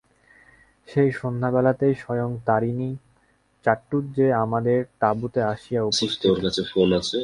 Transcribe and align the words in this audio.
সেই 0.87 1.09
সন্ধ্যাবেলাতেই 1.11 1.95
স্বয়ং 1.95 2.29
তারিণী 2.45 2.95
চাটুজ্জে 3.65 4.27
আমাদের 4.33 4.79
তাঁবুতে 4.99 5.39
আসিয়া 5.43 5.81
উপস্থিত। 5.83 6.21